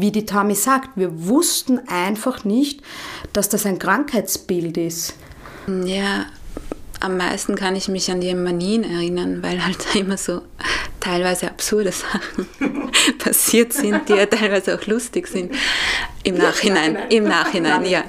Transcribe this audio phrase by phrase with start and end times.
[0.00, 2.80] wie die Tami sagt, wir wussten einfach nicht,
[3.32, 5.14] dass das ein Krankheitsbild ist.
[5.84, 6.26] Ja,
[7.00, 10.42] am meisten kann ich mich an die Manien erinnern, weil halt immer so
[11.00, 12.46] teilweise absurde Sachen
[13.18, 15.52] passiert sind, die ja teilweise auch lustig sind.
[16.22, 18.04] Im Nachhinein, im Nachhinein, ja.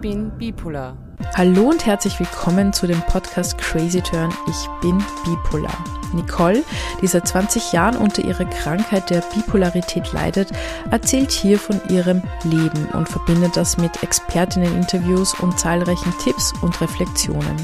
[0.00, 0.96] Bin bipolar.
[1.36, 4.32] Hallo und herzlich willkommen zu dem Podcast Crazy Turn.
[4.48, 5.76] Ich bin bipolar.
[6.14, 6.64] Nicole,
[7.00, 10.48] die seit 20 Jahren unter ihrer Krankheit der Bipolarität leidet,
[10.90, 17.56] erzählt hier von ihrem Leben und verbindet das mit Expertinnen-Interviews und zahlreichen Tipps und Reflexionen.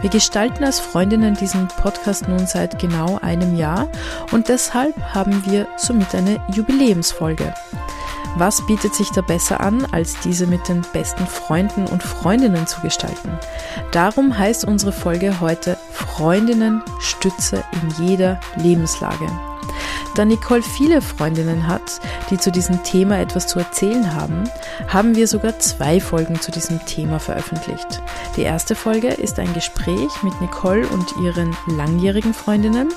[0.00, 3.88] Wir gestalten als Freundinnen diesen Podcast nun seit genau einem Jahr
[4.32, 7.54] und deshalb haben wir somit eine Jubiläumsfolge.
[8.36, 12.80] Was bietet sich da besser an, als diese mit den besten Freunden und Freundinnen zu
[12.80, 13.38] gestalten?
[13.92, 19.26] Darum heißt unsere Folge heute Freundinnen Stütze in jeder Lebenslage.
[20.20, 24.44] Da Nicole viele Freundinnen hat, die zu diesem Thema etwas zu erzählen haben,
[24.86, 28.02] haben wir sogar zwei Folgen zu diesem Thema veröffentlicht.
[28.36, 32.90] Die erste Folge ist ein Gespräch mit Nicole und ihren langjährigen Freundinnen.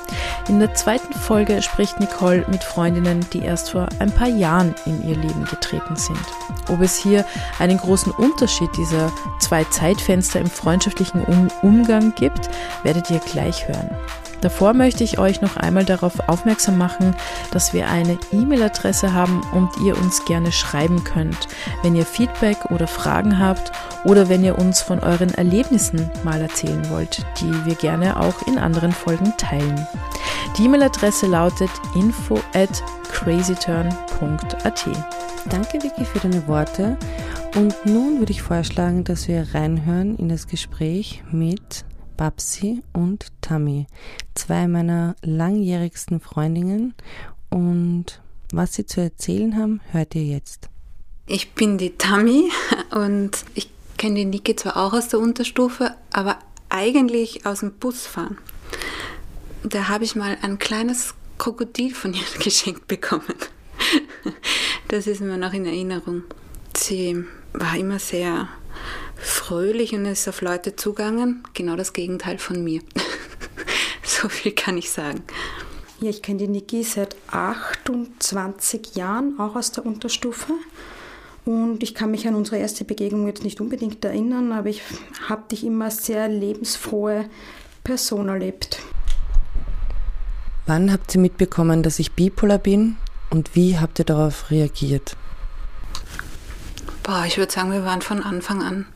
[0.48, 5.02] In der zweiten Folge spricht Nicole mit Freundinnen, die erst vor ein paar Jahren in
[5.08, 6.20] ihr Leben getreten sind.
[6.68, 7.24] Ob es hier
[7.58, 12.50] einen großen Unterschied dieser zwei Zeitfenster im freundschaftlichen um Umgang gibt,
[12.82, 13.96] werdet ihr gleich hören.
[14.44, 17.16] Davor möchte ich euch noch einmal darauf aufmerksam machen,
[17.50, 21.48] dass wir eine E-Mail-Adresse haben und ihr uns gerne schreiben könnt,
[21.82, 23.72] wenn ihr Feedback oder Fragen habt
[24.04, 28.58] oder wenn ihr uns von euren Erlebnissen mal erzählen wollt, die wir gerne auch in
[28.58, 29.86] anderen Folgen teilen.
[30.58, 34.84] Die E-Mail-Adresse lautet info at crazyturn.at.
[35.48, 36.98] Danke Vicky für deine Worte
[37.56, 41.86] und nun würde ich vorschlagen, dass wir reinhören in das Gespräch mit
[42.16, 43.86] Babsi und Tammy,
[44.34, 46.94] zwei meiner langjährigsten Freundinnen.
[47.50, 48.20] Und
[48.52, 50.68] was sie zu erzählen haben, hört ihr jetzt.
[51.26, 52.50] Ich bin die Tammy
[52.90, 56.38] und ich kenne die Niki zwar auch aus der Unterstufe, aber
[56.68, 58.38] eigentlich aus dem Busfahren.
[59.62, 63.24] Da habe ich mal ein kleines Krokodil von ihr geschenkt bekommen.
[64.88, 66.22] Das ist mir noch in Erinnerung.
[66.76, 68.48] Sie war immer sehr
[69.16, 71.42] fröhlich und ist auf Leute zugangen.
[71.54, 72.80] Genau das Gegenteil von mir.
[74.02, 75.22] so viel kann ich sagen.
[76.00, 80.52] Ja, ich kenne die Niki seit 28 Jahren, auch aus der Unterstufe.
[81.44, 84.82] Und ich kann mich an unsere erste Begegnung jetzt nicht unbedingt erinnern, aber ich
[85.28, 87.26] habe dich immer als sehr lebensfrohe
[87.84, 88.80] Person erlebt.
[90.66, 92.96] Wann habt ihr mitbekommen, dass ich bipolar bin
[93.28, 95.16] und wie habt ihr darauf reagiert?
[97.02, 98.86] Boah, ich würde sagen, wir waren von Anfang an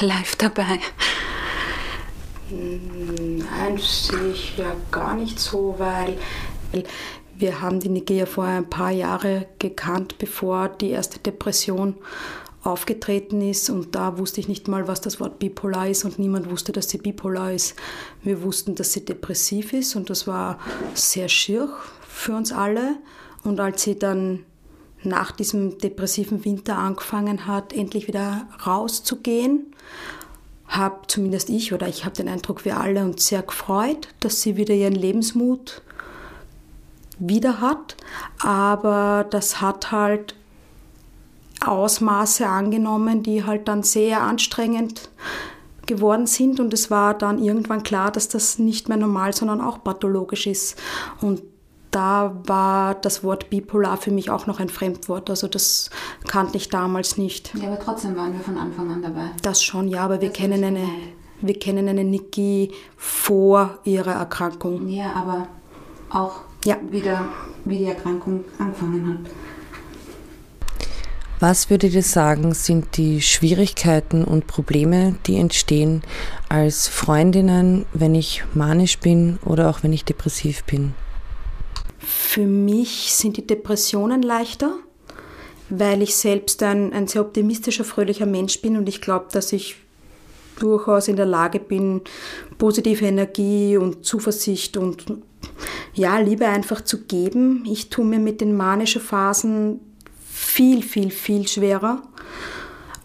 [0.00, 0.80] live dabei.
[2.50, 6.16] Nein, sehe ich ja gar nicht so, weil
[7.36, 11.96] wir haben die ja vor ein paar Jahren gekannt, bevor die erste Depression
[12.62, 16.50] aufgetreten ist und da wusste ich nicht mal, was das Wort bipolar ist und niemand
[16.50, 17.74] wusste, dass sie bipolar ist.
[18.22, 20.58] Wir wussten, dass sie depressiv ist und das war
[20.94, 21.68] sehr schier
[22.08, 22.96] für uns alle
[23.42, 24.44] und als sie dann
[25.04, 29.74] nach diesem depressiven Winter angefangen hat, endlich wieder rauszugehen,
[30.66, 34.56] habe zumindest ich oder ich habe den Eindruck, wir alle uns sehr gefreut, dass sie
[34.56, 35.82] wieder ihren Lebensmut
[37.18, 37.96] wieder hat.
[38.40, 40.34] Aber das hat halt
[41.64, 45.08] Ausmaße angenommen, die halt dann sehr anstrengend
[45.86, 49.84] geworden sind und es war dann irgendwann klar, dass das nicht mehr normal, sondern auch
[49.84, 50.80] pathologisch ist.
[51.20, 51.42] Und
[51.94, 55.30] da war das Wort bipolar für mich auch noch ein Fremdwort.
[55.30, 55.90] Also das
[56.26, 57.52] kannte ich damals nicht.
[57.54, 59.30] Ja, aber trotzdem waren wir von Anfang an dabei.
[59.42, 60.88] Das schon, ja, aber wir kennen eine,
[61.40, 64.88] wir kennen eine Niki vor ihrer Erkrankung.
[64.88, 65.46] Ja, aber
[66.10, 66.78] auch ja.
[66.90, 67.26] wieder,
[67.64, 69.30] wie die Erkrankung angefangen hat.
[71.38, 76.02] Was würdet ihr sagen, sind die Schwierigkeiten und Probleme, die entstehen
[76.48, 80.94] als Freundinnen, wenn ich manisch bin oder auch wenn ich depressiv bin?
[82.06, 84.74] Für mich sind die Depressionen leichter,
[85.70, 89.76] weil ich selbst ein, ein sehr optimistischer, fröhlicher Mensch bin und ich glaube, dass ich
[90.58, 92.02] durchaus in der Lage bin,
[92.58, 95.04] positive Energie und Zuversicht und
[95.94, 97.64] ja, Liebe einfach zu geben.
[97.66, 99.80] Ich tue mir mit den manischen Phasen
[100.30, 102.02] viel, viel, viel schwerer.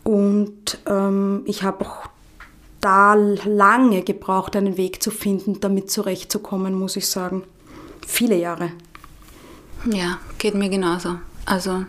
[0.03, 2.07] Und ähm, ich habe auch
[2.81, 7.43] da lange gebraucht, einen Weg zu finden, damit zurechtzukommen, muss ich sagen.
[8.07, 8.71] Viele Jahre.
[9.85, 11.19] Ja, geht mir genauso.
[11.45, 11.85] Also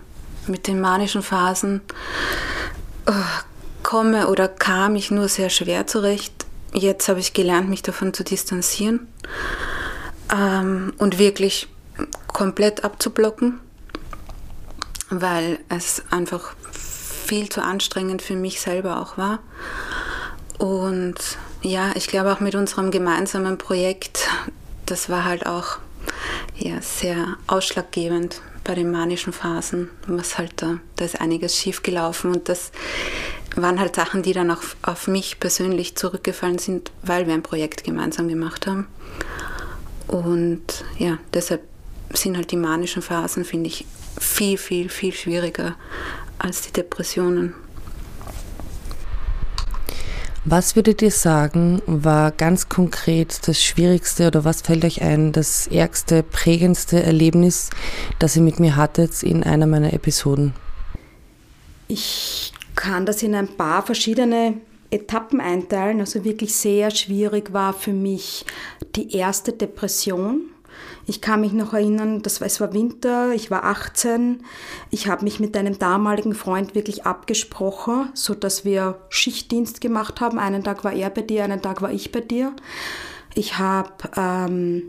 [0.46, 1.80] mit den manischen Phasen
[3.06, 3.12] äh,
[3.82, 6.46] komme oder kam ich nur sehr schwer zurecht.
[6.72, 9.08] Jetzt habe ich gelernt, mich davon zu distanzieren
[10.32, 11.68] ähm, und wirklich
[12.28, 13.58] komplett abzublocken,
[15.10, 19.40] weil es einfach viel zu anstrengend für mich selber auch war.
[20.58, 21.16] Und
[21.62, 24.28] ja, ich glaube auch mit unserem gemeinsamen Projekt,
[24.86, 25.78] das war halt auch
[26.56, 32.32] ja, sehr ausschlaggebend bei den manischen Phasen, was halt da, da ist einiges schief gelaufen
[32.32, 32.72] und das
[33.56, 37.84] waren halt Sachen, die dann auch auf mich persönlich zurückgefallen sind, weil wir ein Projekt
[37.84, 38.86] gemeinsam gemacht haben.
[40.06, 41.62] Und ja, deshalb
[42.12, 43.86] sind halt die manischen Phasen, finde ich,
[44.18, 45.76] viel, viel, viel schwieriger
[46.38, 47.54] als die Depressionen.
[50.46, 55.66] Was würdet ihr sagen, war ganz konkret das Schwierigste oder was fällt euch ein, das
[55.66, 57.68] ärgste, prägendste Erlebnis,
[58.18, 60.54] das ihr mit mir hattet in einer meiner Episoden?
[61.88, 64.54] Ich kann das in ein paar verschiedene
[64.90, 66.00] Etappen einteilen.
[66.00, 68.46] Also wirklich sehr schwierig war für mich
[68.96, 70.44] die erste Depression.
[71.06, 74.42] Ich kann mich noch erinnern, das war, es war Winter, ich war 18.
[74.90, 80.38] Ich habe mich mit einem damaligen Freund wirklich abgesprochen, so dass wir Schichtdienst gemacht haben.
[80.38, 82.54] Einen Tag war er bei dir, einen Tag war ich bei dir.
[83.34, 84.82] Ich habe ähm,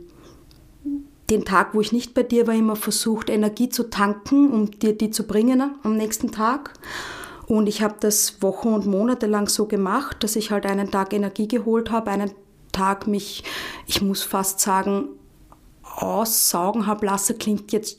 [1.30, 4.98] den Tag, wo ich nicht bei dir war, immer versucht, Energie zu tanken, um dir
[4.98, 6.74] die zu bringen am nächsten Tag.
[7.48, 11.14] Und ich habe das Wochen und Monate lang so gemacht, dass ich halt einen Tag
[11.14, 12.32] Energie geholt habe, einen
[12.72, 13.44] Tag mich,
[13.88, 15.10] ich muss fast sagen,
[16.02, 17.98] aussaugen habe lassen, klingt jetzt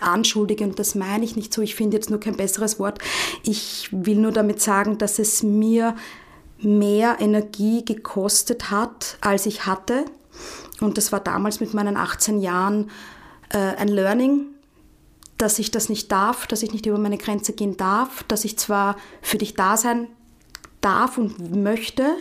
[0.00, 1.62] anschuldig und das meine ich nicht so.
[1.62, 2.98] Ich finde jetzt nur kein besseres Wort.
[3.42, 5.94] Ich will nur damit sagen, dass es mir
[6.58, 10.04] mehr Energie gekostet hat, als ich hatte.
[10.80, 12.90] Und das war damals mit meinen 18 Jahren
[13.50, 14.46] äh, ein Learning,
[15.38, 18.58] dass ich das nicht darf, dass ich nicht über meine Grenze gehen darf, dass ich
[18.58, 20.08] zwar für dich da sein
[20.80, 22.16] darf und möchte,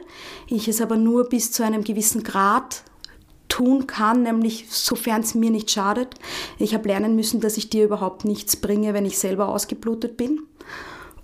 [0.47, 2.83] ich es aber nur bis zu einem gewissen Grad
[3.51, 6.15] tun kann, nämlich sofern es mir nicht schadet.
[6.57, 10.43] Ich habe lernen müssen, dass ich dir überhaupt nichts bringe, wenn ich selber ausgeblutet bin.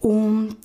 [0.01, 0.57] Und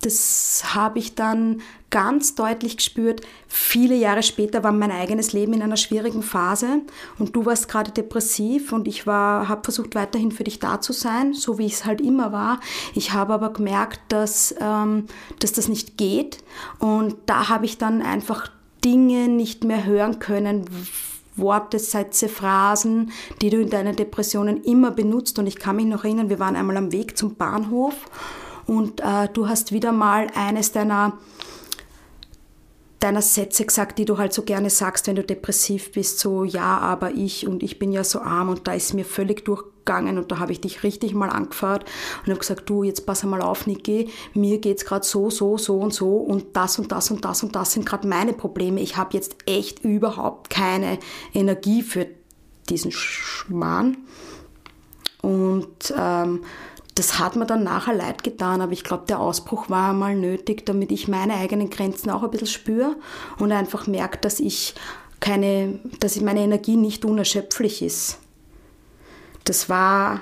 [0.00, 1.60] das habe ich dann
[1.90, 3.22] ganz deutlich gespürt.
[3.48, 6.82] Viele Jahre später war mein eigenes Leben in einer schwierigen Phase
[7.18, 11.34] und du warst gerade depressiv und ich habe versucht weiterhin für dich da zu sein,
[11.34, 12.60] so wie ich es halt immer war.
[12.94, 15.06] Ich habe aber gemerkt, dass, ähm,
[15.40, 16.38] dass das nicht geht
[16.78, 18.50] und da habe ich dann einfach
[18.84, 20.64] Dinge nicht mehr hören können,
[21.38, 25.38] Worte, Sätze, Phrasen, die du in deinen Depressionen immer benutzt.
[25.38, 27.94] Und ich kann mich noch erinnern, wir waren einmal am Weg zum Bahnhof
[28.66, 31.18] und äh, du hast wieder mal eines deiner
[33.00, 36.78] deiner Sätze gesagt, die du halt so gerne sagst, wenn du depressiv bist, so ja,
[36.78, 39.44] aber ich und ich bin ja so arm und da ist mir völlig
[39.88, 41.84] durchgegangen und da habe ich dich richtig mal angefahrt
[42.22, 45.78] und habe gesagt, du, jetzt pass mal auf, Niki, mir geht's gerade so, so, so
[45.78, 48.80] und so und das und das und das und das sind gerade meine Probleme.
[48.80, 50.98] Ich habe jetzt echt überhaupt keine
[51.34, 52.06] Energie für
[52.68, 53.96] diesen Schmarrn.
[55.22, 56.44] Und ähm,
[56.94, 60.66] das hat mir dann nachher leid getan, aber ich glaube, der Ausbruch war einmal nötig,
[60.66, 62.96] damit ich meine eigenen Grenzen auch ein bisschen spüre
[63.38, 64.74] und einfach merke, dass ich
[65.20, 68.18] keine, dass meine Energie nicht unerschöpflich ist.
[69.44, 70.20] Das war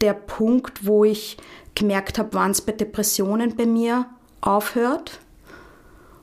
[0.00, 1.36] der Punkt, wo ich
[1.74, 4.06] gemerkt habe, wann es bei Depressionen bei mir
[4.40, 5.20] aufhört.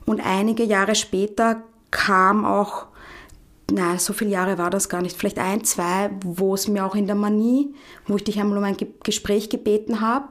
[0.06, 2.86] Und einige Jahre später kam auch
[3.70, 6.94] na, so viele Jahre war das gar nicht, vielleicht ein, zwei, wo es mir auch
[6.94, 7.74] in der Manie,
[8.06, 10.28] wo ich dich einmal um ein Gespräch gebeten habe,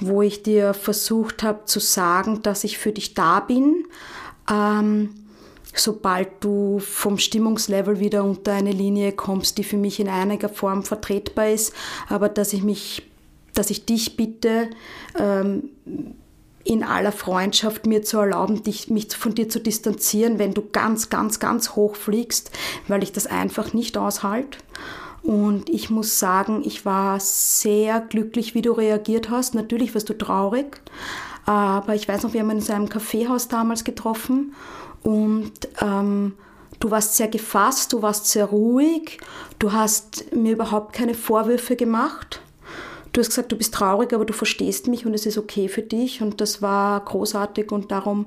[0.00, 3.84] wo ich dir versucht habe zu sagen, dass ich für dich da bin,
[4.50, 5.10] ähm,
[5.74, 10.82] sobald du vom Stimmungslevel wieder unter eine Linie kommst, die für mich in einiger Form
[10.82, 11.74] vertretbar ist,
[12.08, 13.02] aber dass ich mich,
[13.54, 14.70] dass ich dich bitte,
[15.18, 15.70] ähm,
[16.64, 21.10] in aller Freundschaft mir zu erlauben, dich, mich von dir zu distanzieren, wenn du ganz,
[21.10, 22.50] ganz, ganz hoch fliegst,
[22.88, 24.58] weil ich das einfach nicht aushalte.
[25.22, 29.54] Und ich muss sagen, ich war sehr glücklich, wie du reagiert hast.
[29.54, 30.80] Natürlich warst du traurig,
[31.46, 34.54] aber ich weiß noch, wir haben uns in einem Kaffeehaus damals getroffen
[35.04, 36.34] und ähm,
[36.80, 39.18] du warst sehr gefasst, du warst sehr ruhig,
[39.60, 42.40] du hast mir überhaupt keine Vorwürfe gemacht
[43.14, 45.82] Du hast gesagt, du bist traurig, aber du verstehst mich und es ist okay für
[45.82, 48.26] dich und das war großartig und darum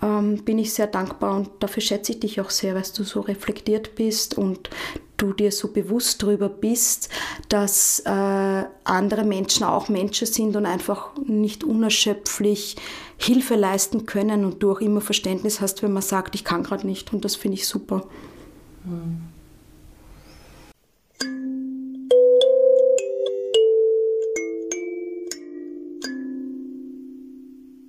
[0.00, 3.20] ähm, bin ich sehr dankbar und dafür schätze ich dich auch sehr, weil du so
[3.20, 4.70] reflektiert bist und
[5.18, 7.10] du dir so bewusst darüber bist,
[7.50, 12.76] dass äh, andere Menschen auch Menschen sind und einfach nicht unerschöpflich
[13.18, 16.86] Hilfe leisten können und du auch immer Verständnis hast, wenn man sagt, ich kann gerade
[16.86, 18.06] nicht und das finde ich super.
[18.86, 19.31] Mhm.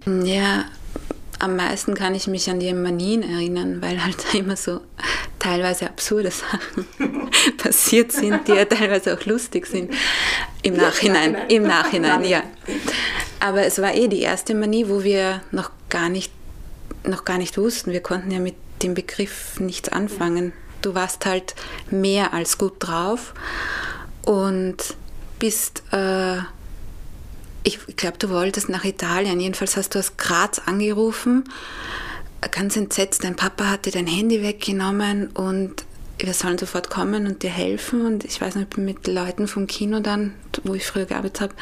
[0.05, 0.65] Ja,
[1.39, 4.81] am meisten kann ich mich an die Manien erinnern, weil halt immer so
[5.39, 6.87] teilweise absurde Sachen
[7.57, 9.93] passiert sind, die ja teilweise auch lustig sind.
[10.61, 12.43] Im Nachhinein, im Nachhinein, ja.
[13.39, 16.31] Aber es war eh die erste Manie, wo wir noch gar nicht,
[17.03, 17.91] noch gar nicht wussten.
[17.91, 20.53] Wir konnten ja mit dem Begriff nichts anfangen.
[20.81, 21.55] Du warst halt
[21.89, 23.33] mehr als gut drauf
[24.25, 24.77] und
[25.39, 26.37] bist, äh,
[27.63, 29.39] ich glaube, du wolltest nach Italien.
[29.39, 31.45] Jedenfalls hast du aus Graz angerufen,
[32.51, 33.23] ganz entsetzt.
[33.23, 35.85] Dein Papa hatte dein Handy weggenommen und
[36.19, 38.05] wir sollen sofort kommen und dir helfen.
[38.05, 41.53] Und ich weiß nicht, mit Leuten vom Kino dann, wo ich früher gearbeitet habe,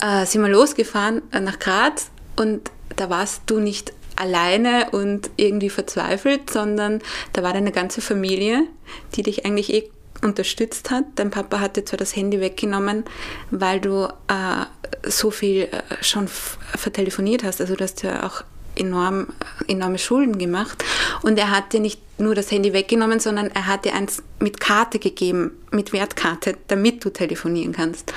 [0.00, 5.70] äh, sind wir losgefahren äh, nach Graz und da warst du nicht alleine und irgendwie
[5.70, 7.00] verzweifelt, sondern
[7.32, 8.62] da war deine ganze Familie,
[9.14, 9.90] die dich eigentlich eh
[10.22, 11.04] unterstützt hat.
[11.16, 13.04] Dein Papa hatte zwar das Handy weggenommen,
[13.50, 14.64] weil du äh,
[15.02, 17.60] so viel äh, schon vertelefoniert hast.
[17.60, 18.44] Also du hast ja auch
[18.76, 19.28] enorm,
[19.68, 20.84] enorme Schulden gemacht.
[21.22, 24.60] Und er hat dir nicht nur das Handy weggenommen, sondern er hat dir eins mit
[24.60, 28.12] Karte gegeben, mit Wertkarte, damit du telefonieren kannst.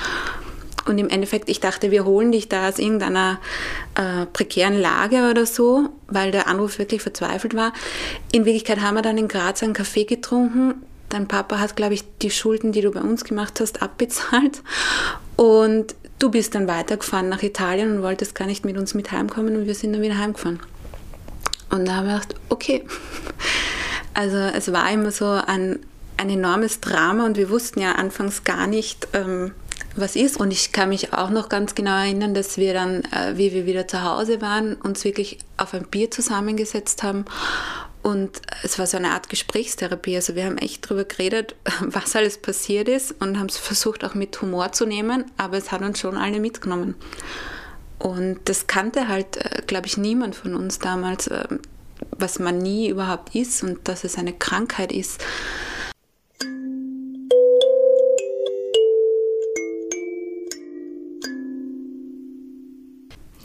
[0.86, 3.38] Und im Endeffekt, ich dachte, wir holen dich da aus irgendeiner
[3.94, 7.74] äh, prekären Lage oder so, weil der Anruf wirklich verzweifelt war.
[8.32, 10.82] In Wirklichkeit haben wir dann in Graz einen Kaffee getrunken.
[11.10, 14.62] Dein Papa hat, glaube ich, die Schulden, die du bei uns gemacht hast, abbezahlt.
[15.36, 19.56] Und du bist dann weitergefahren nach Italien und wolltest gar nicht mit uns mit heimkommen
[19.56, 20.60] und wir sind dann wieder heimgefahren.
[21.70, 22.84] Und da habe ich gedacht, okay.
[24.14, 25.78] Also es war immer so ein,
[26.16, 29.52] ein enormes Drama und wir wussten ja anfangs gar nicht, ähm,
[29.94, 30.38] was ist.
[30.38, 33.64] Und ich kann mich auch noch ganz genau erinnern, dass wir dann, äh, wie wir
[33.64, 37.26] wieder zu Hause waren, uns wirklich auf ein Bier zusammengesetzt haben
[38.02, 40.16] und es war so eine Art Gesprächstherapie.
[40.16, 44.14] Also wir haben echt darüber geredet, was alles passiert ist und haben es versucht auch
[44.14, 46.94] mit Humor zu nehmen, aber es hat uns schon alle mitgenommen.
[47.98, 51.46] Und das kannte halt, äh, glaube ich, niemand von uns damals, äh,
[52.12, 55.24] was man nie überhaupt ist und dass es eine Krankheit ist.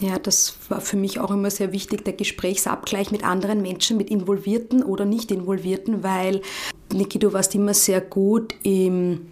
[0.03, 4.09] Ja, das war für mich auch immer sehr wichtig, der Gesprächsabgleich mit anderen Menschen, mit
[4.09, 6.41] Involvierten oder nicht Involvierten, weil,
[6.91, 9.27] Niki, du warst immer sehr gut im,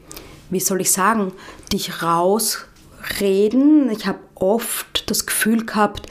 [0.50, 1.34] wie soll ich sagen,
[1.74, 3.92] dich rausreden.
[3.92, 6.08] Ich habe oft das Gefühl gehabt,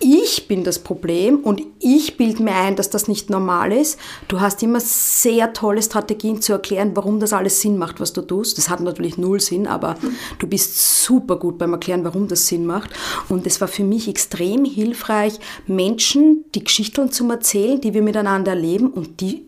[0.00, 3.98] ich bin das Problem und ich bilde mir ein, dass das nicht normal ist.
[4.28, 8.22] Du hast immer sehr tolle Strategien zu erklären, warum das alles Sinn macht, was du
[8.22, 8.56] tust.
[8.56, 9.96] Das hat natürlich null Sinn, aber
[10.38, 12.90] du bist super gut beim Erklären, warum das Sinn macht.
[13.28, 18.52] Und es war für mich extrem hilfreich, Menschen die Geschichten zu erzählen, die wir miteinander
[18.52, 19.44] erleben und die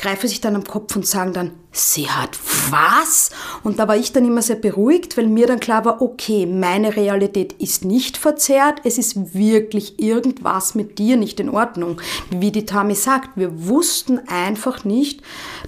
[0.00, 2.38] greifen sich dann am Kopf und sagen dann, sie hat
[2.70, 3.30] was?
[3.62, 6.96] Und da war ich dann immer sehr beruhigt, weil mir dann klar war, okay, meine
[6.96, 12.00] Realität ist nicht verzerrt, es ist wirklich irgendwas mit dir nicht in Ordnung.
[12.30, 15.20] Wie die Tami sagt, wir wussten einfach nicht,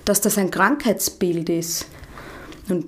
[0.07, 1.87] dass das ein Krankheitsbild ist.
[2.71, 2.87] Und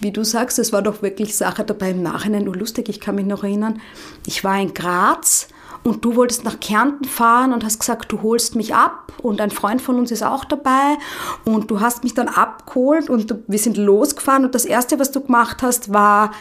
[0.00, 2.88] wie du sagst, es war doch wirklich Sache dabei im Nachhinein nur lustig.
[2.88, 3.82] Ich kann mich noch erinnern,
[4.26, 5.48] ich war in Graz
[5.86, 9.50] und du wolltest nach Kärnten fahren und hast gesagt, du holst mich ab und ein
[9.50, 10.96] Freund von uns ist auch dabei.
[11.44, 14.44] Und du hast mich dann abgeholt und wir sind losgefahren.
[14.44, 16.32] Und das erste, was du gemacht hast, war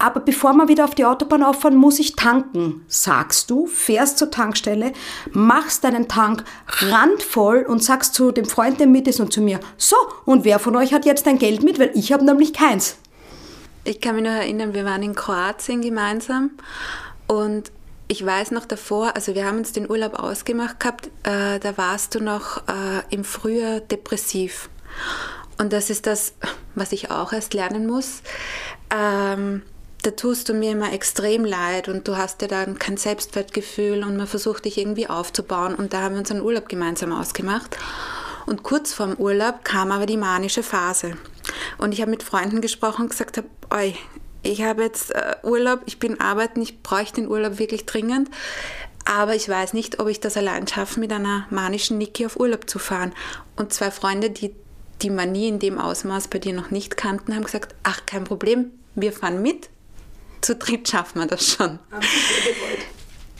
[0.00, 4.30] aber bevor wir wieder auf die Autobahn auffahren, muss ich tanken, sagst du, fährst zur
[4.30, 4.92] Tankstelle,
[5.32, 9.58] machst deinen Tank randvoll und sagst zu dem Freund, der mit ist und zu mir,
[9.76, 12.96] so, und wer von euch hat jetzt dein Geld mit, weil ich habe nämlich keins.
[13.82, 16.52] Ich kann mich noch erinnern, wir waren in Kroatien gemeinsam
[17.26, 17.72] und
[18.08, 22.14] ich weiß noch davor, also wir haben uns den Urlaub ausgemacht gehabt, äh, da warst
[22.14, 24.70] du noch äh, im Frühjahr depressiv.
[25.58, 26.32] Und das ist das,
[26.74, 28.22] was ich auch erst lernen muss.
[28.90, 29.62] Ähm,
[30.02, 34.16] da tust du mir immer extrem leid und du hast ja dann kein Selbstwertgefühl und
[34.16, 35.74] man versucht dich irgendwie aufzubauen.
[35.74, 37.76] Und da haben wir uns einen Urlaub gemeinsam ausgemacht.
[38.46, 41.18] Und kurz vorm Urlaub kam aber die manische Phase.
[41.76, 43.48] Und ich habe mit Freunden gesprochen und gesagt, habe,
[44.48, 48.30] ich habe jetzt äh, Urlaub, ich bin arbeiten, ich bräuchte den Urlaub wirklich dringend.
[49.04, 52.68] Aber ich weiß nicht, ob ich das allein schaffe, mit einer manischen Niki auf Urlaub
[52.68, 53.14] zu fahren.
[53.56, 54.54] Und zwei Freunde, die
[55.02, 58.72] die Manie in dem Ausmaß bei dir noch nicht kannten, haben gesagt, ach, kein Problem,
[58.94, 59.70] wir fahren mit.
[60.40, 61.78] Zu dritt schaffen wir das schon.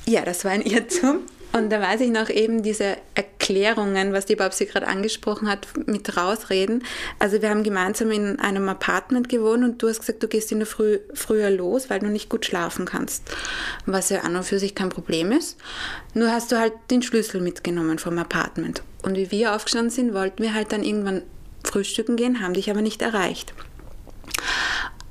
[0.07, 1.21] Ja, das war ein Irrtum.
[1.53, 6.17] Und da weiß ich noch eben diese Erklärungen, was die Babsi gerade angesprochen hat, mit
[6.17, 6.85] rausreden.
[7.19, 10.59] Also wir haben gemeinsam in einem Apartment gewohnt und du hast gesagt, du gehst in
[10.59, 13.23] der Früh früher los, weil du nicht gut schlafen kannst.
[13.87, 15.57] Was ja an und für sich kein Problem ist.
[16.15, 18.83] Nur hast du halt den Schlüssel mitgenommen vom Apartment.
[19.03, 21.23] Und wie wir aufgestanden sind, wollten wir halt dann irgendwann
[21.65, 23.55] frühstücken gehen, haben dich aber nicht erreicht.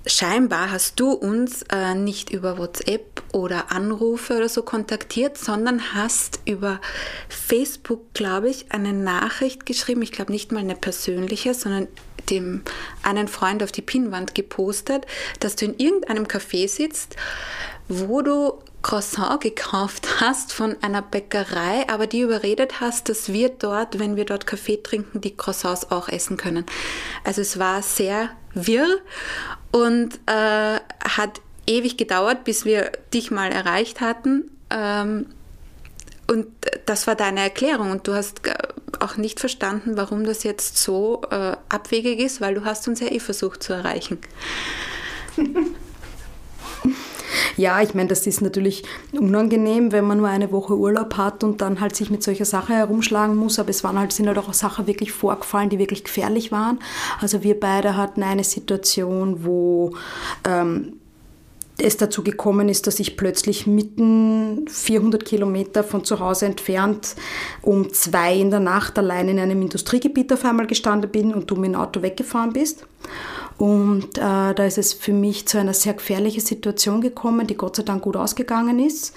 [0.07, 6.39] Scheinbar hast du uns äh, nicht über WhatsApp oder Anrufe oder so kontaktiert, sondern hast
[6.45, 6.79] über
[7.29, 10.01] Facebook, glaube ich, eine Nachricht geschrieben.
[10.01, 11.87] Ich glaube nicht mal eine persönliche, sondern
[12.29, 12.63] dem
[13.03, 15.05] einen Freund auf die Pinnwand gepostet,
[15.39, 17.15] dass du in irgendeinem Café sitzt,
[17.87, 23.99] wo du Croissant gekauft hast von einer Bäckerei, aber die überredet hast, dass wir dort,
[23.99, 26.65] wenn wir dort Kaffee trinken, die Croissants auch essen können.
[27.23, 28.29] Also es war sehr
[28.65, 28.99] wirr
[29.71, 34.49] und äh, hat ewig gedauert, bis wir dich mal erreicht hatten.
[34.69, 35.27] Ähm,
[36.27, 36.47] und
[36.85, 38.41] das war deine Erklärung und du hast
[38.99, 43.07] auch nicht verstanden, warum das jetzt so äh, abwegig ist, weil du hast uns ja
[43.07, 44.19] eh versucht zu erreichen.
[47.55, 51.61] Ja, ich meine, das ist natürlich unangenehm, wenn man nur eine Woche Urlaub hat und
[51.61, 53.59] dann halt sich mit solcher Sache herumschlagen muss.
[53.59, 56.79] Aber es waren halt, sind halt auch Sachen wirklich vorgefallen, die wirklich gefährlich waren.
[57.19, 59.93] Also wir beide hatten eine Situation, wo
[60.47, 60.93] ähm,
[61.79, 67.15] es dazu gekommen ist, dass ich plötzlich mitten 400 Kilometer von zu Hause entfernt
[67.61, 71.55] um zwei in der Nacht allein in einem Industriegebiet auf einmal gestanden bin und du
[71.55, 72.85] mit dem Auto weggefahren bist.
[73.57, 77.75] Und äh, da ist es für mich zu einer sehr gefährlichen Situation gekommen, die Gott
[77.75, 79.13] sei Dank gut ausgegangen ist.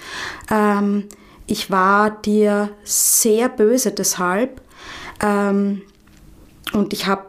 [0.49, 1.05] Ähm,
[1.45, 4.61] ich war dir sehr böse deshalb
[5.21, 5.81] ähm,
[6.73, 7.25] und ich habe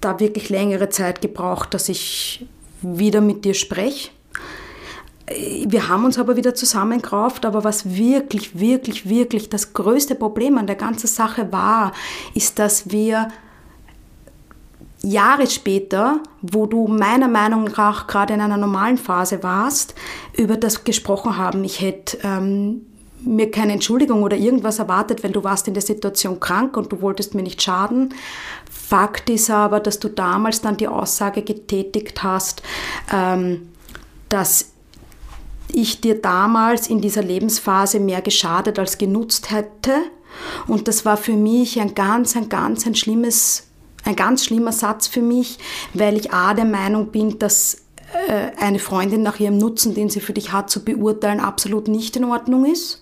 [0.00, 2.46] da wirklich längere Zeit gebraucht, dass ich
[2.82, 4.10] wieder mit dir spreche.
[5.66, 10.68] Wir haben uns aber wieder zusammengerauft, aber was wirklich, wirklich, wirklich das größte Problem an
[10.68, 11.92] der ganzen Sache war,
[12.34, 13.28] ist, dass wir
[15.06, 19.94] Jahre später, wo du meiner Meinung nach gerade in einer normalen Phase warst,
[20.36, 21.62] über das gesprochen haben.
[21.64, 22.86] Ich hätte ähm,
[23.20, 27.00] mir keine Entschuldigung oder irgendwas erwartet, weil du warst in der Situation krank und du
[27.00, 28.14] wolltest mir nicht schaden.
[28.70, 32.62] Fakt ist aber, dass du damals dann die Aussage getätigt hast,
[33.12, 33.68] ähm,
[34.28, 34.72] dass
[35.68, 39.92] ich dir damals in dieser Lebensphase mehr geschadet als genutzt hätte.
[40.66, 43.65] Und das war für mich ein ganz, ein ganz, ein schlimmes
[44.06, 45.58] ein ganz schlimmer Satz für mich,
[45.94, 47.85] weil ich A der Meinung bin, dass
[48.58, 52.24] eine Freundin nach ihrem Nutzen, den sie für dich hat, zu beurteilen, absolut nicht in
[52.24, 53.00] Ordnung ist.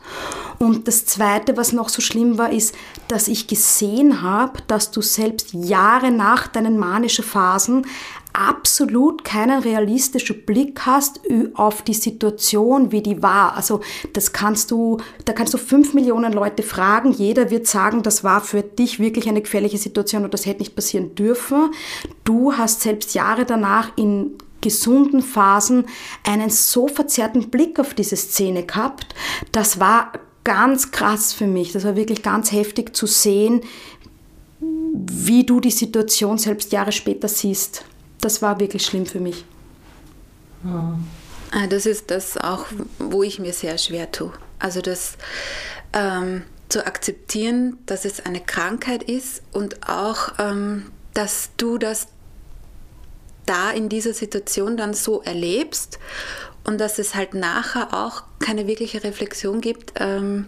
[0.59, 2.75] Und das Zweite, was noch so schlimm war, ist,
[3.09, 7.87] dass ich gesehen habe, dass du selbst Jahre nach deinen manischen Phasen
[8.33, 11.21] absolut keinen realistischen Blick hast
[11.55, 13.57] auf die Situation, wie die war.
[13.57, 13.81] Also
[14.13, 17.13] das kannst du, da kannst du fünf Millionen Leute fragen.
[17.13, 20.75] Jeder wird sagen, das war für dich wirklich eine gefährliche Situation und das hätte nicht
[20.75, 21.71] passieren dürfen.
[22.25, 24.33] Du hast selbst Jahre danach in
[24.65, 25.87] gesunden Phasen
[26.25, 29.15] einen so verzerrten Blick auf diese Szene gehabt.
[29.53, 31.73] Das war ganz krass für mich.
[31.73, 33.61] Das war wirklich ganz heftig zu sehen,
[34.61, 37.85] wie du die Situation selbst Jahre später siehst
[38.25, 39.45] das war wirklich schlimm für mich.
[40.65, 42.67] Ah, das ist das auch,
[42.99, 44.33] wo ich mir sehr schwer tue.
[44.59, 45.19] Also das
[45.93, 52.09] ähm, zu akzeptieren, dass es eine Krankheit ist und auch, ähm, dass du das
[53.47, 55.99] da in dieser Situation dann so erlebst
[56.65, 60.47] und dass es halt nachher auch keine wirkliche Reflexion gibt, ähm,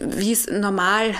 [0.00, 1.14] wie es normal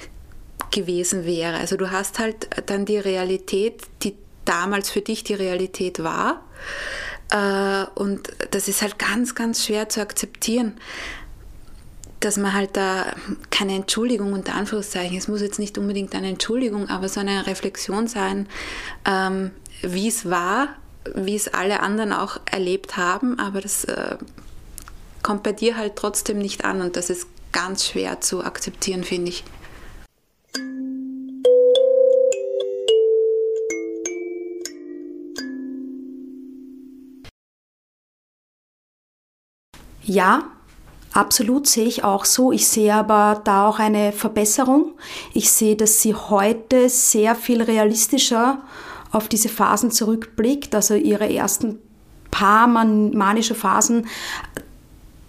[0.70, 1.56] gewesen wäre.
[1.56, 6.42] Also du hast halt dann die Realität, die damals für dich die Realität war.
[7.30, 10.78] Äh, und das ist halt ganz, ganz schwer zu akzeptieren,
[12.20, 13.14] dass man halt da
[13.50, 18.08] keine Entschuldigung unter Anführungszeichen, es muss jetzt nicht unbedingt eine Entschuldigung, aber so eine Reflexion
[18.08, 18.48] sein,
[19.04, 19.50] ähm,
[19.82, 20.68] wie es war,
[21.14, 24.16] wie es alle anderen auch erlebt haben, aber das äh,
[25.22, 29.30] kommt bei dir halt trotzdem nicht an und das ist ganz schwer zu akzeptieren, finde
[29.30, 29.44] ich.
[40.02, 40.55] Ja,
[41.16, 42.52] absolut sehe ich auch so.
[42.52, 44.92] Ich sehe aber da auch eine Verbesserung.
[45.32, 48.62] Ich sehe, dass sie heute sehr viel realistischer
[49.12, 50.74] auf diese Phasen zurückblickt.
[50.74, 51.78] Also ihre ersten
[52.30, 54.06] paar manische Phasen,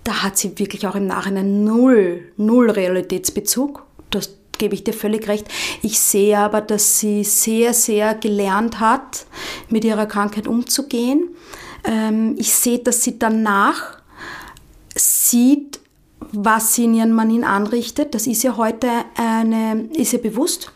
[0.04, 3.84] da hat sie wirklich auch im Nachhinein null, null Realitätsbezug.
[4.10, 5.48] Das gebe ich dir völlig recht.
[5.82, 9.26] Ich sehe aber, dass sie sehr, sehr gelernt hat,
[9.70, 11.30] mit ihrer Krankheit umzugehen.
[11.84, 13.98] Ähm, ich sehe, dass sie danach
[14.98, 15.80] sieht,
[16.20, 18.16] was sie in ihren Mann anrichtet.
[18.16, 20.72] Das ist ja heute eine, ist ihr bewusst,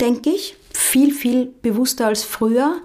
[0.00, 0.56] denke ich.
[0.72, 2.76] Viel, viel bewusster als früher.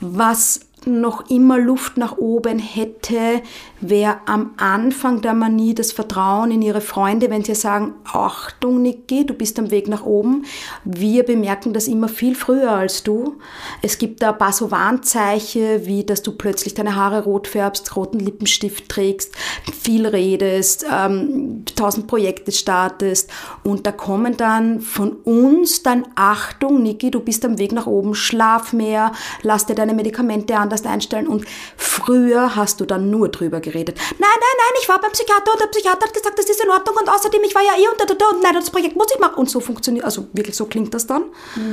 [0.00, 3.42] Was noch immer Luft nach oben hätte,
[3.80, 9.26] wäre am Anfang der Manie das Vertrauen in ihre Freunde, wenn sie sagen, Achtung Niki,
[9.26, 10.44] du bist am Weg nach oben.
[10.84, 13.36] Wir bemerken das immer viel früher als du.
[13.82, 17.94] Es gibt da ein paar so Warnzeichen, wie dass du plötzlich deine Haare rot färbst,
[17.96, 19.34] roten Lippenstift trägst,
[19.78, 23.30] viel redest, ähm, tausend Projekte startest
[23.62, 28.14] und da kommen dann von uns dann Achtung Niki, du bist am Weg nach oben,
[28.14, 31.44] schlaf mehr, lass dir deine Medikamente anders einstellen und
[31.76, 33.96] früher hast du dann nur drüber geredet.
[33.96, 36.70] Nein, nein, nein, ich war beim Psychiater und der Psychiater hat gesagt, das ist in
[36.70, 38.96] Ordnung und außerdem, ich war ja eh und da, da, da, und nein, das Projekt
[38.96, 39.36] muss ich machen.
[39.36, 41.24] Und so funktioniert, also wirklich so klingt das dann.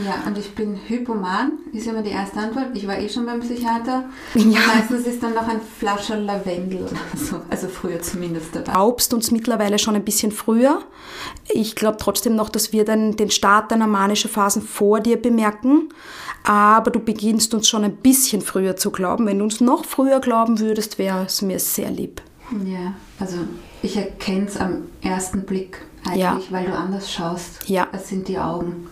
[0.06, 2.68] Ja, und ich bin Hypoman, ist immer die erste Antwort.
[2.74, 4.06] Ich war eh schon beim Psychiater.
[4.36, 4.60] Ja.
[4.76, 8.74] Meistens ist dann noch ein Flascher Lavendel oder so, also früher zumindest dabei.
[8.74, 10.82] Raubst uns mittlerweile schon ein bisschen früher.
[11.50, 15.90] Ich glaube trotzdem noch, dass wir dann den Start deiner manischen Phasen vor dir bemerken
[16.44, 19.26] aber du beginnst uns schon ein bisschen früher zu glauben.
[19.26, 22.22] Wenn du uns noch früher glauben würdest, wäre es mir sehr lieb.
[22.66, 23.38] Ja, also
[23.82, 26.40] ich erkenne es am ersten Blick eigentlich, ja.
[26.50, 27.68] weil du anders schaust.
[27.68, 27.88] Ja.
[27.92, 28.88] Das sind die Augen.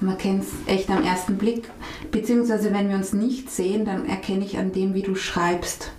[0.00, 1.70] Man kennt es echt am ersten Blick.
[2.10, 5.92] Beziehungsweise wenn wir uns nicht sehen, dann erkenne ich an dem, wie du schreibst.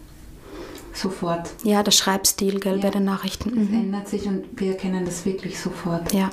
[0.94, 1.50] Sofort.
[1.64, 2.82] Ja, der Schreibstil, gell, ja.
[2.82, 3.50] bei den Nachrichten.
[3.56, 3.74] Das mhm.
[3.74, 6.14] ändert sich und wir erkennen das wirklich sofort.
[6.14, 6.30] Ja.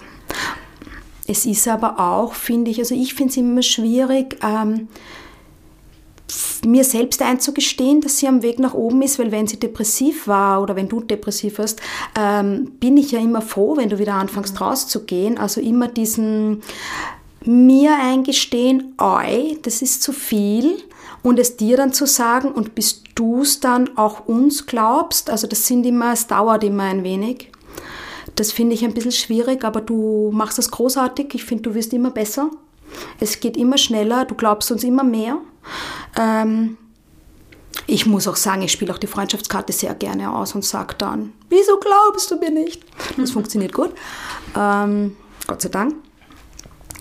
[1.26, 4.88] Es ist aber auch, finde ich, also ich finde es immer schwierig, ähm,
[6.64, 10.62] mir selbst einzugestehen, dass sie am Weg nach oben ist, weil wenn sie depressiv war
[10.62, 11.80] oder wenn du depressiv warst,
[12.18, 14.58] ähm, bin ich ja immer froh, wenn du wieder anfängst mhm.
[14.58, 15.38] rauszugehen.
[15.38, 16.62] Also immer diesen
[17.44, 20.76] mir eingestehen, oi, das ist zu viel
[21.22, 25.46] und es dir dann zu sagen und bis du es dann auch uns glaubst, also
[25.46, 27.50] das sind immer, es dauert immer ein wenig.
[28.36, 31.34] Das finde ich ein bisschen schwierig, aber du machst das großartig.
[31.34, 32.50] Ich finde, du wirst immer besser.
[33.18, 35.38] Es geht immer schneller, du glaubst uns immer mehr.
[36.18, 36.76] Ähm,
[37.86, 41.32] ich muss auch sagen, ich spiele auch die Freundschaftskarte sehr gerne aus und sage dann,
[41.48, 42.82] wieso glaubst du mir nicht?
[43.16, 43.90] Das funktioniert gut.
[44.56, 45.94] Ähm, Gott sei Dank.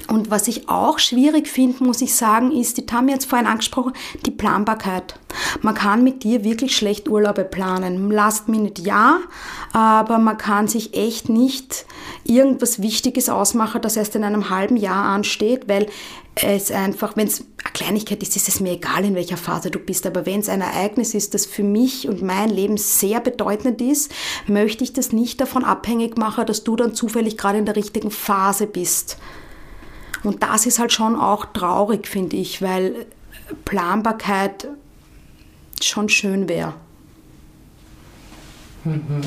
[0.10, 3.94] Und was ich auch schwierig finde, muss ich sagen, ist, die hat es vorhin angesprochen,
[4.26, 5.20] die Planbarkeit.
[5.62, 8.10] Man kann mit dir wirklich schlecht Urlaube planen.
[8.10, 9.20] Last Minute ja,
[9.72, 11.86] aber man kann sich echt nicht
[12.24, 15.88] irgendwas Wichtiges ausmachen, das erst in einem halben Jahr ansteht, weil
[16.36, 19.78] es einfach, wenn es eine Kleinigkeit ist, ist es mir egal, in welcher Phase du
[19.78, 20.08] bist.
[20.08, 24.12] Aber wenn es ein Ereignis ist, das für mich und mein Leben sehr bedeutend ist,
[24.48, 28.10] möchte ich das nicht davon abhängig machen, dass du dann zufällig gerade in der richtigen
[28.10, 29.18] Phase bist.
[30.24, 33.06] Und das ist halt schon auch traurig, finde ich, weil
[33.66, 34.68] Planbarkeit
[35.82, 36.74] schon schön wäre.
[38.84, 39.22] Mhm.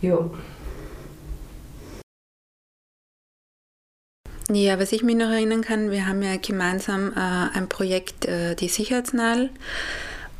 [0.00, 0.34] Jo.
[4.50, 8.54] Ja, was ich mich noch erinnern kann, wir haben ja gemeinsam äh, ein Projekt, äh,
[8.54, 9.50] die Sicherheitsnadel,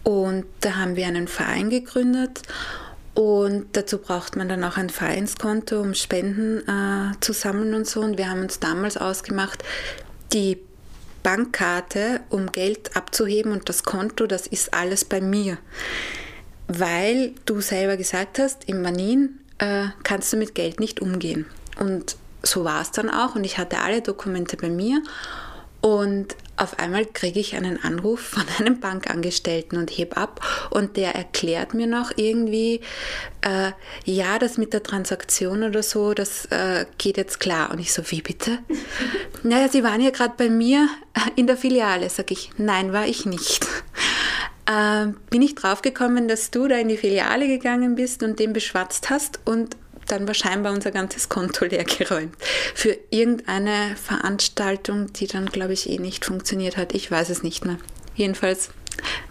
[0.03, 2.43] und da haben wir einen Verein gegründet
[3.14, 8.00] und dazu braucht man dann auch ein Vereinskonto, um Spenden äh, zu sammeln und so.
[8.00, 9.62] Und wir haben uns damals ausgemacht,
[10.33, 10.59] die
[11.22, 15.59] Bankkarte, um Geld abzuheben und das Konto, das ist alles bei mir.
[16.66, 21.46] Weil du selber gesagt hast, im Manin äh, kannst du mit Geld nicht umgehen.
[21.79, 23.37] Und so war es dann auch.
[23.37, 25.03] Und ich hatte alle Dokumente bei mir.
[25.85, 31.14] Und auf einmal kriege ich einen Anruf von einem Bankangestellten und heb ab und der
[31.14, 32.81] erklärt mir noch irgendwie,
[33.42, 33.73] äh,
[34.07, 37.70] ja, das mit der Transaktion oder so, das äh, geht jetzt klar.
[37.70, 38.61] Und ich so, wie bitte?
[39.42, 40.88] naja, Sie waren ja gerade bei mir
[41.37, 42.09] in der Filiale.
[42.09, 43.66] Sag ich, nein, war ich nicht.
[44.66, 49.11] Äh, bin ich draufgekommen, dass du da in die Filiale gegangen bist und den beschwatzt
[49.11, 49.77] hast und
[50.09, 52.35] dann war scheinbar unser ganzes Konto leer geräumt.
[52.75, 56.95] Für irgendeine Veranstaltung, die dann, glaube ich, eh nicht funktioniert hat.
[56.95, 57.79] Ich weiß es nicht mehr.
[58.14, 58.71] Jedenfalls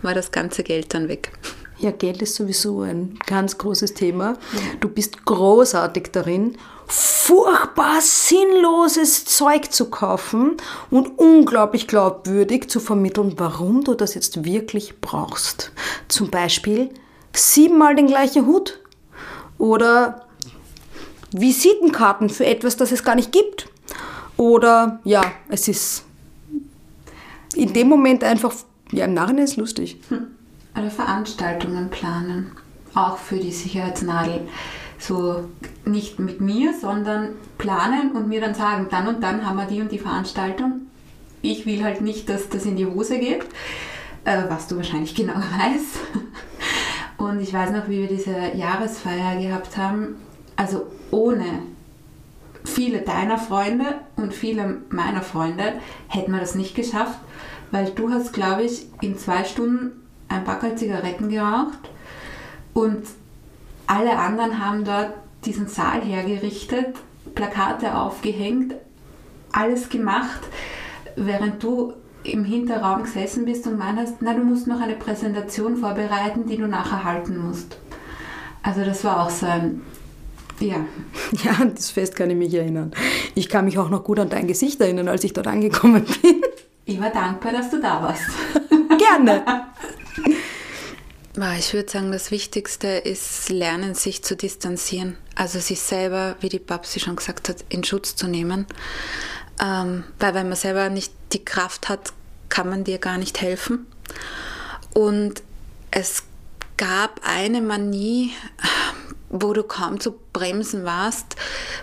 [0.01, 1.31] war das ganze Geld dann weg.
[1.79, 4.37] Ja, Geld ist sowieso ein ganz großes Thema.
[4.79, 6.57] Du bist großartig darin,
[6.87, 10.57] furchtbar sinnloses Zeug zu kaufen
[10.89, 15.71] und unglaublich glaubwürdig zu vermitteln, warum du das jetzt wirklich brauchst.
[16.07, 16.89] Zum Beispiel
[17.33, 18.79] siebenmal den gleichen Hut
[19.57, 20.27] oder
[21.33, 23.67] Visitenkarten für etwas, das es gar nicht gibt.
[24.37, 26.05] Oder ja, es ist
[27.55, 28.53] in dem Moment einfach,
[28.91, 29.97] ja, im Nachhinein ist lustig.
[30.09, 30.27] Hm.
[30.75, 32.51] Oder Veranstaltungen planen,
[32.95, 34.47] auch für die Sicherheitsnadel.
[34.97, 35.49] So
[35.85, 39.81] nicht mit mir, sondern planen und mir dann sagen, dann und dann haben wir die
[39.81, 40.87] und die Veranstaltung.
[41.41, 43.43] Ich will halt nicht, dass das in die Hose geht,
[44.23, 45.99] äh, was du wahrscheinlich genau weißt.
[47.17, 50.15] Und ich weiß noch, wie wir diese Jahresfeier gehabt haben
[50.55, 51.45] also ohne
[52.63, 53.85] viele deiner Freunde
[54.15, 55.73] und viele meiner Freunde
[56.07, 57.19] hätten wir das nicht geschafft,
[57.71, 61.79] weil du hast, glaube ich, in zwei Stunden ein Packerl Zigaretten geraucht
[62.73, 63.05] und
[63.87, 65.13] alle anderen haben dort
[65.45, 66.95] diesen Saal hergerichtet,
[67.35, 68.75] Plakate aufgehängt,
[69.51, 70.41] alles gemacht,
[71.15, 76.47] während du im Hinterraum gesessen bist und meinst, na, du musst noch eine Präsentation vorbereiten,
[76.47, 77.77] die du nachher halten musst.
[78.63, 79.81] Also das war auch so ein,
[80.59, 80.85] ja.
[81.43, 82.91] Ja, an das Fest kann ich mich erinnern.
[83.35, 86.41] Ich kann mich auch noch gut an dein Gesicht erinnern, als ich dort angekommen bin.
[86.85, 88.23] Ich war dankbar, dass du da warst.
[88.97, 89.43] Gerne.
[91.57, 95.17] Ich würde sagen, das Wichtigste ist lernen, sich zu distanzieren.
[95.35, 98.67] Also sich selber, wie die Babsi schon gesagt hat, in Schutz zu nehmen.
[99.59, 102.13] Ähm, weil wenn man selber nicht die Kraft hat,
[102.49, 103.87] kann man dir gar nicht helfen.
[104.93, 105.41] Und
[105.89, 106.23] es
[106.77, 108.31] gab eine Manie,
[109.33, 111.35] wo du kaum zu bremsen warst,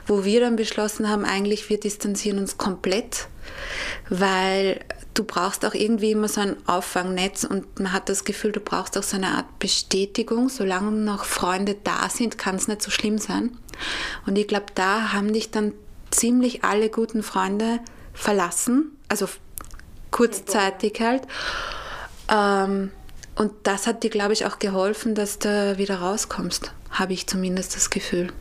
[0.06, 3.26] wo wir dann beschlossen haben, eigentlich wir distanzieren uns komplett,
[4.08, 4.80] weil
[5.14, 8.96] du brauchst auch irgendwie immer so ein Auffangnetz und man hat das Gefühl, du brauchst
[8.96, 10.48] auch so eine Art Bestätigung.
[10.48, 13.58] Solange noch Freunde da sind, kann es nicht so schlimm sein.
[14.26, 15.72] Und ich glaube, da haben dich dann
[16.10, 17.80] ziemlich alle guten Freunde
[18.14, 19.28] verlassen, also
[20.10, 21.22] kurzzeitig halt.
[22.28, 22.92] Ähm,
[23.34, 27.76] und das hat dir, glaube ich, auch geholfen, dass du wieder rauskommst, habe ich zumindest
[27.76, 28.32] das Gefühl.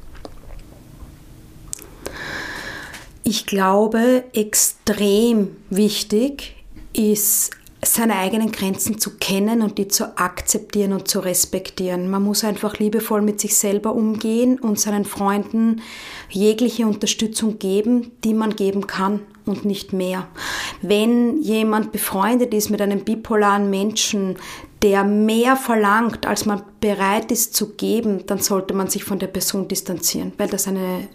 [3.24, 6.56] Ich glaube, extrem wichtig
[6.94, 12.10] ist, seine eigenen Grenzen zu kennen und die zu akzeptieren und zu respektieren.
[12.10, 15.82] Man muss einfach liebevoll mit sich selber umgehen und seinen Freunden
[16.30, 20.28] jegliche Unterstützung geben, die man geben kann und nicht mehr.
[20.82, 24.36] Wenn jemand befreundet ist mit einem bipolaren Menschen,
[24.82, 29.28] der mehr verlangt, als man bereit ist zu geben, dann sollte man sich von der
[29.28, 31.10] Person distanzieren, weil das eine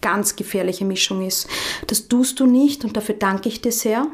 [0.00, 1.48] ganz gefährliche Mischung ist.
[1.88, 4.06] Das tust du nicht und dafür danke ich dir sehr.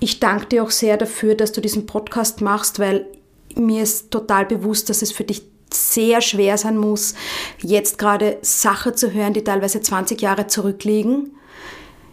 [0.00, 3.06] Ich danke dir auch sehr dafür, dass du diesen Podcast machst, weil
[3.54, 7.14] mir ist total bewusst, dass es für dich sehr schwer sein muss,
[7.60, 11.32] jetzt gerade Sachen zu hören, die teilweise 20 Jahre zurückliegen.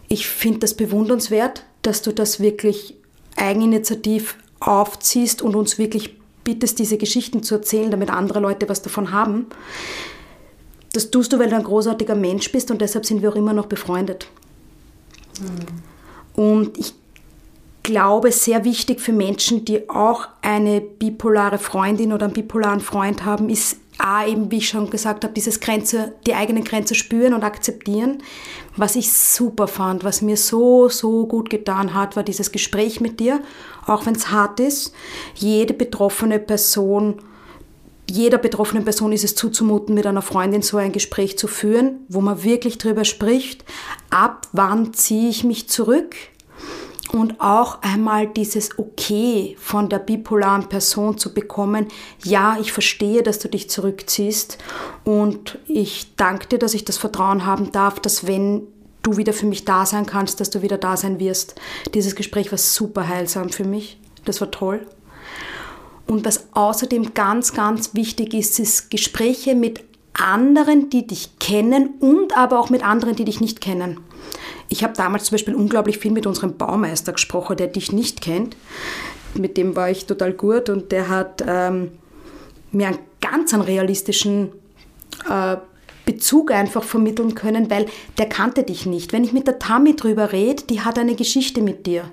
[0.08, 2.96] Ich finde das bewundernswert, dass du das wirklich
[3.36, 9.12] eigeninitiativ aufziehst und uns wirklich bittest, diese Geschichten zu erzählen, damit andere Leute was davon
[9.12, 9.47] haben.
[10.93, 13.54] Das tust du, weil du ein großartiger Mensch bist und deshalb sind wir auch immer
[13.54, 14.28] noch befreundet.
[15.39, 16.41] Mhm.
[16.41, 16.93] Und ich
[17.84, 23.49] glaube, sehr wichtig für Menschen, die auch eine bipolare Freundin oder einen bipolaren Freund haben,
[23.49, 27.44] ist A, eben, wie ich schon gesagt habe, dieses Grenze, die eigene Grenze spüren und
[27.44, 28.22] akzeptieren.
[28.76, 33.22] Was ich super fand, was mir so, so gut getan hat, war dieses Gespräch mit
[33.22, 33.42] dir,
[33.86, 34.94] auch wenn es hart ist.
[35.36, 37.22] Jede betroffene Person
[38.10, 42.20] jeder betroffenen Person ist es zuzumuten, mit einer Freundin so ein Gespräch zu führen, wo
[42.20, 43.63] man wirklich drüber spricht,
[44.10, 46.13] ab wann ziehe ich mich zurück
[47.13, 51.88] und auch einmal dieses Okay von der bipolaren Person zu bekommen,
[52.23, 54.58] ja, ich verstehe, dass du dich zurückziehst
[55.04, 58.63] und ich danke dir, dass ich das Vertrauen haben darf, dass wenn
[59.04, 61.56] du wieder für mich da sein kannst, dass du wieder da sein wirst.
[61.93, 63.99] Dieses Gespräch war super heilsam für mich.
[64.26, 64.88] Das war toll.
[66.08, 72.36] Und was außerdem ganz, ganz wichtig ist, ist Gespräche mit anderen, die dich kennen und
[72.38, 73.99] aber auch mit anderen, die dich nicht kennen.
[74.69, 78.56] Ich habe damals zum Beispiel unglaublich viel mit unserem Baumeister gesprochen, der dich nicht kennt.
[79.36, 81.91] Mit dem war ich total gut und der hat ähm,
[82.72, 84.52] mir einen ganz einen realistischen
[85.30, 85.58] äh,
[86.06, 87.86] Bezug einfach vermitteln können, weil
[88.17, 89.13] der kannte dich nicht.
[89.13, 92.12] Wenn ich mit der Tammy drüber rede, die hat eine Geschichte mit dir.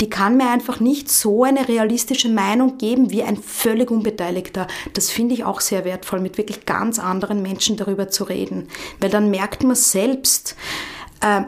[0.00, 4.66] Die kann mir einfach nicht so eine realistische Meinung geben wie ein völlig Unbeteiligter.
[4.94, 8.68] Das finde ich auch sehr wertvoll, mit wirklich ganz anderen Menschen darüber zu reden.
[9.00, 10.56] Weil dann merkt man selbst,
[11.20, 11.42] äh,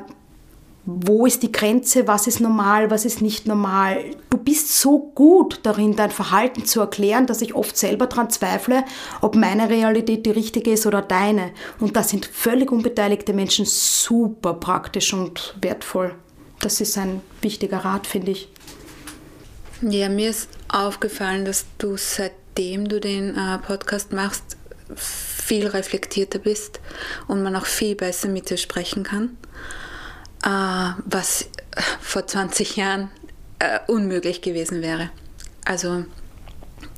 [0.87, 4.03] wo ist die Grenze, was ist normal, was ist nicht normal.
[4.31, 8.85] Du bist so gut darin, dein Verhalten zu erklären, dass ich oft selber daran zweifle,
[9.21, 11.53] ob meine Realität die richtige ist oder deine.
[11.79, 16.15] Und da sind völlig unbeteiligte Menschen super praktisch und wertvoll
[16.61, 18.49] das ist ein wichtiger Rat, finde ich.
[19.83, 24.57] Ja, mir ist aufgefallen, dass du seitdem du den äh, Podcast machst,
[25.51, 26.79] viel reflektierter bist
[27.27, 29.37] und man auch viel besser mit dir sprechen kann,
[30.45, 31.49] äh, was
[32.01, 33.11] vor 20 Jahren
[33.59, 35.11] äh, unmöglich gewesen wäre.
[35.65, 36.05] Also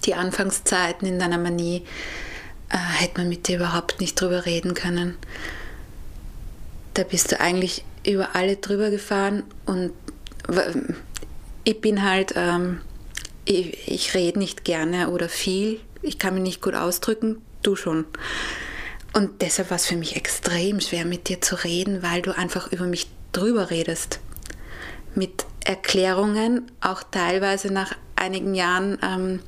[0.05, 1.87] die Anfangszeiten in deiner Manie
[2.69, 5.17] äh, hätte man mit dir überhaupt nicht drüber reden können.
[6.93, 9.95] Da bist du eigentlich über alle drüber gefahren und
[11.65, 12.83] ich bin halt, ähm,
[13.47, 18.07] ich, ich rede nicht gerne oder viel, ich kann mich nicht gut ausdrücken, du schon.
[19.13, 22.73] Und deshalb war es für mich extrem schwer, mit dir zu reden, weil du einfach
[22.73, 24.21] über mich drüber redest.
[25.15, 29.41] Mit Erklärungen, auch teilweise nach einigen Jahren ähm,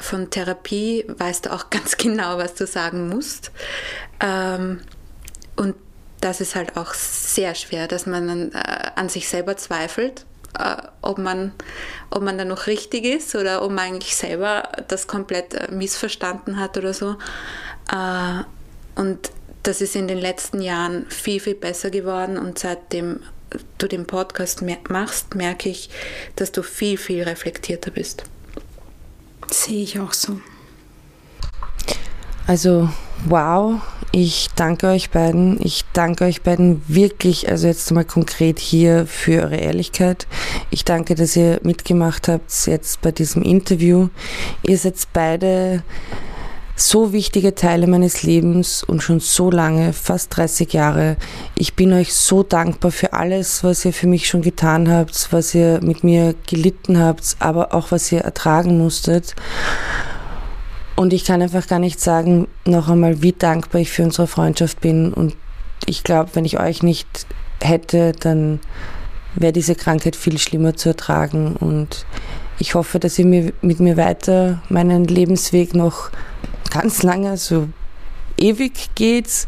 [0.00, 3.52] von Therapie weißt du auch ganz genau, was du sagen musst.
[4.20, 4.80] Ähm,
[5.56, 5.76] und
[6.20, 10.26] das ist halt auch sehr schwer, dass man dann, äh, an sich selber zweifelt,
[11.02, 11.52] ob, man,
[12.10, 16.58] ob man da noch richtig ist oder ob man eigentlich selber das komplett äh, missverstanden
[16.58, 17.16] hat oder so.
[17.92, 18.44] Äh,
[18.94, 19.30] und
[19.62, 23.20] das ist in den letzten Jahren viel, viel besser geworden und seitdem
[23.78, 25.90] du den Podcast machst, merke ich,
[26.36, 28.24] dass du viel, viel reflektierter bist.
[29.50, 30.40] Sehe ich auch so.
[32.46, 32.88] Also,
[33.26, 33.80] wow,
[34.12, 35.58] ich danke euch beiden.
[35.64, 40.26] Ich danke euch beiden wirklich, also jetzt mal konkret hier für eure Ehrlichkeit.
[40.70, 44.08] Ich danke, dass ihr mitgemacht habt jetzt bei diesem Interview.
[44.62, 45.82] Ihr seid beide
[46.74, 51.16] so wichtige Teile meines Lebens und schon so lange, fast 30 Jahre.
[51.54, 55.54] Ich bin euch so dankbar für alles, was ihr für mich schon getan habt, was
[55.54, 59.34] ihr mit mir gelitten habt, aber auch was ihr ertragen musstet.
[61.00, 64.82] Und ich kann einfach gar nicht sagen, noch einmal, wie dankbar ich für unsere Freundschaft
[64.82, 65.14] bin.
[65.14, 65.34] Und
[65.86, 67.24] ich glaube, wenn ich euch nicht
[67.62, 68.60] hätte, dann
[69.34, 71.56] wäre diese Krankheit viel schlimmer zu ertragen.
[71.56, 72.04] Und
[72.58, 76.10] ich hoffe, dass ihr mir, mit mir weiter meinen Lebensweg noch
[76.70, 77.70] ganz lange, so
[78.36, 79.46] ewig geht's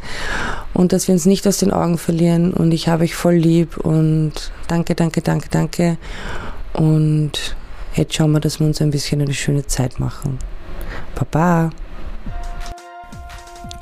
[0.73, 3.77] und dass wir uns nicht aus den Augen verlieren und ich habe euch voll lieb
[3.77, 5.99] und danke, danke, danke, danke
[6.73, 7.57] und
[7.95, 10.39] jetzt schauen wir, dass wir uns ein bisschen eine schöne Zeit machen.
[11.15, 11.71] 拜拜。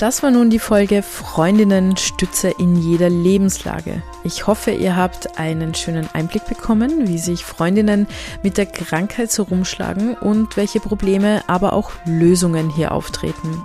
[0.01, 4.03] Das war nun die Folge Freundinnen Stütze in jeder Lebenslage.
[4.25, 8.07] Ich hoffe, ihr habt einen schönen Einblick bekommen, wie sich Freundinnen
[8.43, 13.63] mit der Krankheit so rumschlagen und welche Probleme, aber auch Lösungen hier auftreten.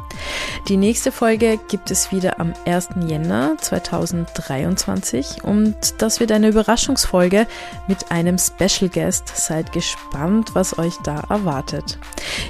[0.68, 2.90] Die nächste Folge gibt es wieder am 1.
[3.08, 7.48] Jänner 2023 und das wird eine Überraschungsfolge
[7.88, 9.32] mit einem Special Guest.
[9.36, 11.98] Seid gespannt, was euch da erwartet.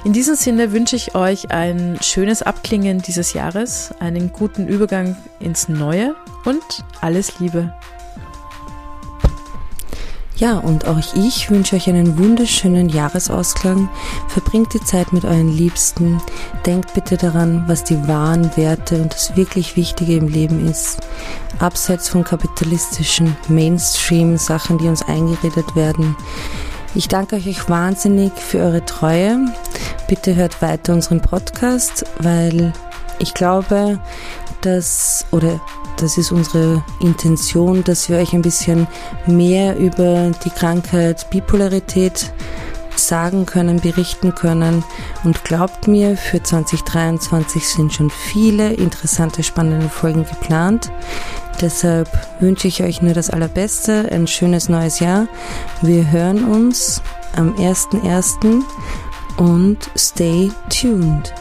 [0.04, 5.68] In diesem Sinne wünsche ich euch ein schönes Abklingen dieses Jahres, einen guten Übergang ins
[5.68, 6.62] Neue und
[7.00, 7.72] alles Liebe.
[10.38, 13.88] Ja, und auch ich wünsche euch einen wunderschönen Jahresausklang.
[14.28, 16.20] Verbringt die Zeit mit euren Liebsten.
[16.66, 20.98] Denkt bitte daran, was die wahren Werte und das wirklich Wichtige im Leben ist.
[21.58, 26.14] Abseits von kapitalistischen Mainstream-Sachen, die uns eingeredet werden.
[26.94, 29.38] Ich danke euch wahnsinnig für eure Treue.
[30.06, 32.74] Bitte hört weiter unseren Podcast, weil
[33.18, 33.98] ich glaube,
[34.60, 35.60] dass, oder
[35.98, 38.86] das ist unsere Intention, dass wir euch ein bisschen
[39.26, 42.32] mehr über die Krankheit Bipolarität
[42.98, 44.84] sagen können, berichten können.
[45.24, 50.90] Und glaubt mir, für 2023 sind schon viele interessante, spannende Folgen geplant.
[51.60, 52.08] Deshalb
[52.40, 55.26] wünsche ich euch nur das Allerbeste, ein schönes neues Jahr.
[55.80, 57.00] Wir hören uns
[57.34, 58.62] am 1.1.
[59.38, 61.32] und stay tuned.